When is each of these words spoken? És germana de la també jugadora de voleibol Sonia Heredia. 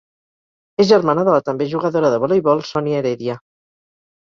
És 0.83 0.89
germana 0.91 1.25
de 1.27 1.35
la 1.35 1.43
també 1.51 1.69
jugadora 1.75 2.11
de 2.15 2.21
voleibol 2.25 2.65
Sonia 2.73 3.05
Heredia. 3.05 3.39